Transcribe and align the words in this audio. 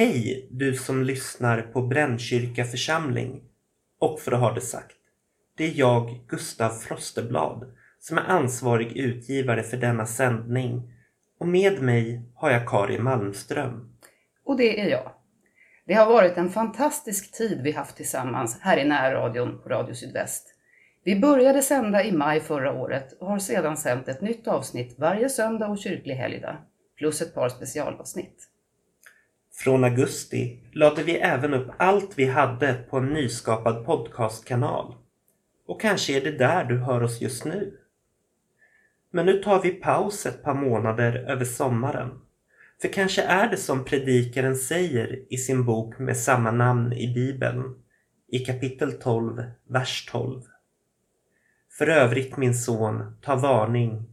Hej 0.00 0.48
du 0.50 0.74
som 0.74 1.02
lyssnar 1.02 1.62
på 1.62 1.82
Brännkyrka 1.82 2.64
församling 2.64 3.42
och 3.98 4.20
för 4.20 4.32
att 4.32 4.40
ha 4.40 4.52
det 4.52 4.60
sagt. 4.60 4.96
Det 5.56 5.64
är 5.64 5.72
jag, 5.74 6.20
Gustav 6.28 6.68
Frosteblad, 6.68 7.72
som 7.98 8.18
är 8.18 8.22
ansvarig 8.22 8.96
utgivare 8.96 9.62
för 9.62 9.76
denna 9.76 10.06
sändning 10.06 10.92
och 11.40 11.48
med 11.48 11.82
mig 11.82 12.22
har 12.34 12.50
jag 12.50 12.68
Karin 12.68 13.02
Malmström. 13.02 13.96
Och 14.44 14.56
det 14.56 14.80
är 14.80 14.88
jag. 14.88 15.12
Det 15.86 15.94
har 15.94 16.06
varit 16.06 16.36
en 16.36 16.50
fantastisk 16.50 17.32
tid 17.32 17.60
vi 17.62 17.72
haft 17.72 17.96
tillsammans 17.96 18.58
här 18.60 18.76
i 18.76 18.84
närradion 18.84 19.60
på 19.62 19.68
Radio 19.68 19.94
Sydväst. 19.94 20.54
Vi 21.04 21.20
började 21.20 21.62
sända 21.62 22.04
i 22.04 22.12
maj 22.12 22.40
förra 22.40 22.72
året 22.72 23.12
och 23.20 23.26
har 23.26 23.38
sedan 23.38 23.76
sänt 23.76 24.08
ett 24.08 24.20
nytt 24.20 24.48
avsnitt 24.48 24.98
varje 24.98 25.28
söndag 25.28 25.68
och 25.68 25.78
kyrklig 25.78 26.14
helgdag, 26.14 26.56
plus 26.98 27.22
ett 27.22 27.34
par 27.34 27.48
specialavsnitt. 27.48 28.49
Från 29.60 29.84
augusti 29.84 30.58
lade 30.72 31.02
vi 31.02 31.16
även 31.16 31.54
upp 31.54 31.70
allt 31.76 32.12
vi 32.16 32.26
hade 32.26 32.74
på 32.74 32.96
en 32.96 33.06
nyskapad 33.06 33.86
podcastkanal. 33.86 34.94
Och 35.66 35.80
kanske 35.80 36.16
är 36.16 36.20
det 36.20 36.38
där 36.38 36.64
du 36.64 36.78
hör 36.78 37.02
oss 37.02 37.20
just 37.20 37.44
nu. 37.44 37.78
Men 39.10 39.26
nu 39.26 39.42
tar 39.42 39.62
vi 39.62 39.70
paus 39.70 40.26
ett 40.26 40.42
par 40.42 40.54
månader 40.54 41.12
över 41.12 41.44
sommaren. 41.44 42.10
För 42.82 42.88
kanske 42.88 43.22
är 43.22 43.50
det 43.50 43.56
som 43.56 43.84
predikaren 43.84 44.56
säger 44.56 45.32
i 45.32 45.36
sin 45.36 45.64
bok 45.64 45.98
med 45.98 46.16
samma 46.16 46.50
namn 46.50 46.92
i 46.92 47.14
Bibeln, 47.14 47.74
i 48.28 48.38
kapitel 48.38 48.92
12, 48.92 49.42
vers 49.68 50.06
12. 50.10 50.42
För 51.78 51.86
övrigt 51.86 52.36
min 52.36 52.54
son, 52.54 53.16
ta 53.22 53.36
varning. 53.36 54.06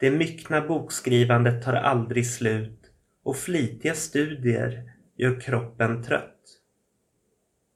Det 0.00 0.10
myckna 0.10 0.60
bokskrivandet 0.60 1.62
tar 1.62 1.72
aldrig 1.72 2.26
slut 2.26 2.83
och 3.24 3.36
flitiga 3.36 3.94
studier 3.94 4.92
gör 5.16 5.40
kroppen 5.40 6.02
trött. 6.02 6.40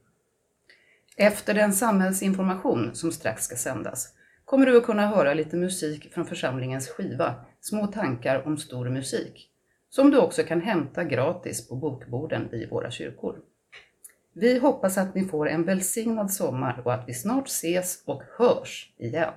Efter 1.17 1.55
den 1.55 1.73
samhällsinformation 1.73 2.91
som 2.95 3.13
strax 3.13 3.45
ska 3.45 3.57
sändas 3.57 4.09
kommer 4.45 4.67
du 4.67 4.77
att 4.77 4.85
kunna 4.85 5.07
höra 5.07 5.35
lite 5.35 5.57
musik 5.57 6.15
från 6.15 6.27
församlingens 6.27 6.89
skiva 6.89 7.35
Små 7.61 7.87
tankar 7.87 8.47
om 8.47 8.59
stor 8.59 8.89
musik, 8.89 9.49
som 9.91 10.11
du 10.11 10.19
också 10.19 10.43
kan 10.43 10.61
hämta 10.61 11.05
gratis 11.05 11.69
på 11.69 11.77
bokborden 11.77 12.55
i 12.55 12.67
våra 12.67 12.91
kyrkor. 12.91 13.37
Vi 14.33 14.59
hoppas 14.59 14.99
att 14.99 15.15
ni 15.15 15.25
får 15.25 15.49
en 15.49 15.65
välsignad 15.65 16.33
sommar 16.33 16.83
och 16.85 16.95
att 16.95 17.09
vi 17.09 17.15
snart 17.15 17.47
ses 17.47 18.03
och 18.07 18.23
hörs 18.39 18.93
igen. 18.99 19.33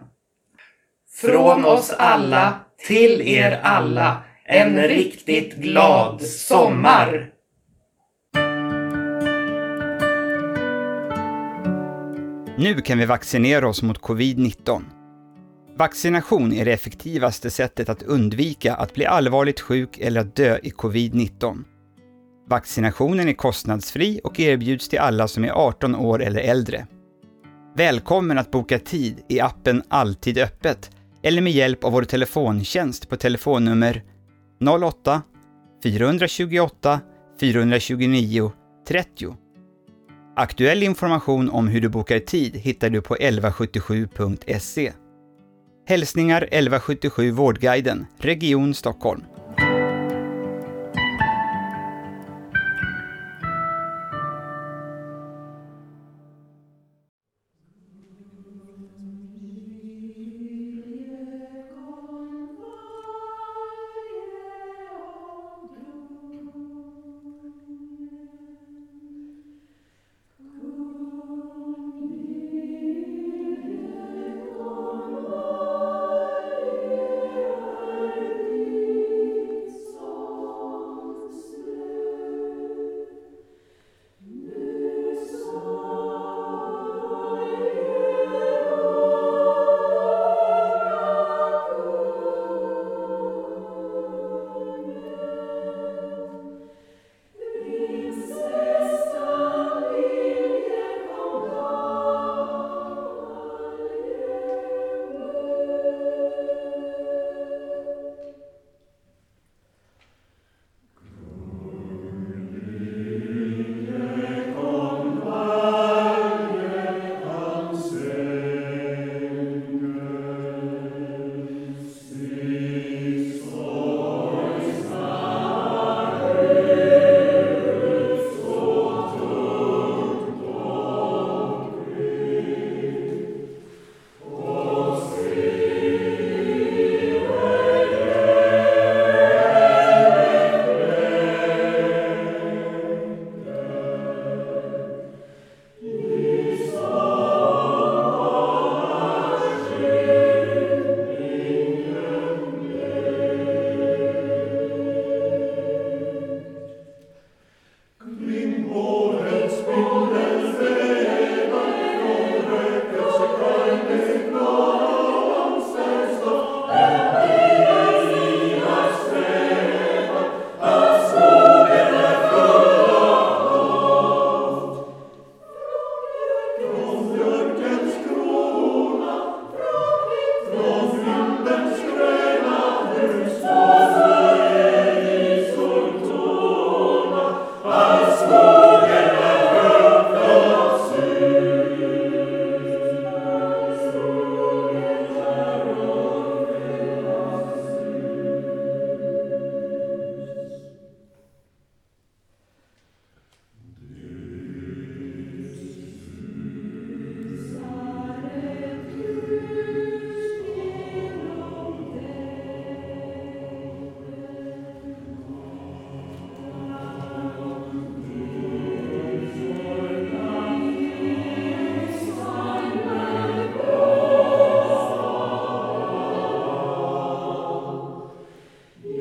Från 1.09 1.65
oss 1.65 1.93
alla 1.97 2.59
till 2.87 3.21
er 3.21 3.59
alla 3.63 4.23
en 4.45 4.81
riktigt 4.81 5.55
glad 5.55 6.21
sommar! 6.21 7.29
Nu 12.57 12.81
kan 12.81 12.97
vi 12.97 13.05
vaccinera 13.05 13.67
oss 13.67 13.81
mot 13.81 14.01
covid-19. 14.01 14.81
Vaccination 15.77 16.53
är 16.53 16.65
det 16.65 16.73
effektivaste 16.73 17.49
sättet 17.49 17.89
att 17.89 18.03
undvika 18.03 18.75
att 18.75 18.93
bli 18.93 19.05
allvarligt 19.05 19.59
sjuk 19.59 19.97
eller 19.97 20.21
att 20.21 20.35
dö 20.35 20.59
i 20.63 20.69
covid-19. 20.69 21.63
Vaccinationen 22.49 23.29
är 23.29 23.33
kostnadsfri 23.33 24.21
och 24.23 24.39
erbjuds 24.39 24.89
till 24.89 24.99
alla 24.99 25.27
som 25.27 25.45
är 25.45 25.51
18 25.51 25.95
år 25.95 26.21
eller 26.21 26.41
äldre. 26.41 26.87
Välkommen 27.75 28.37
att 28.37 28.51
boka 28.51 28.79
tid 28.79 29.19
i 29.29 29.39
appen 29.39 29.83
Alltid 29.89 30.37
öppet 30.37 30.89
eller 31.23 31.41
med 31.41 31.53
hjälp 31.53 31.83
av 31.83 31.91
vår 31.91 32.03
telefontjänst 32.03 33.09
på 33.09 33.15
telefonnummer 33.15 34.03
08 34.81 35.21
428 35.83 36.99
429 37.39 38.51
30. 38.87 39.37
Aktuell 40.35 40.83
information 40.83 41.49
om 41.49 41.67
hur 41.67 41.81
du 41.81 41.89
bokar 41.89 42.19
tid 42.19 42.55
hittar 42.55 42.89
du 42.89 43.01
på 43.01 43.15
1177.se. 43.15 44.93
Hälsningar 45.87 46.41
1177 46.41 47.31
Vårdguiden, 47.31 48.05
Region 48.17 48.73
Stockholm. 48.73 49.23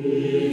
Amen. 0.05 0.52